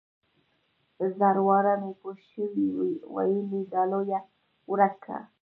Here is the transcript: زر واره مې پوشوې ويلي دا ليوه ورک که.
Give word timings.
زر 1.17 1.37
واره 1.47 1.73
مې 1.81 1.91
پوشوې 2.01 2.67
ويلي 3.15 3.61
دا 3.73 3.81
ليوه 3.91 4.19
ورک 4.69 4.93
که. 5.03 5.17